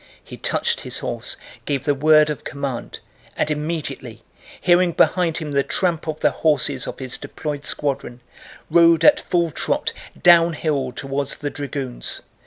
[0.23, 3.01] He touched his horse, gave the word of command,
[3.37, 4.23] and immediately,
[4.59, 8.19] hearing behind him the tramp of the horses of his deployed squadron,
[8.71, 12.23] rode at full trot downhill toward the dragoons.